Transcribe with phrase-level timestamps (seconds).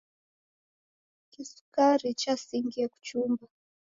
[1.31, 3.45] Kisukari chasingie kuchumba.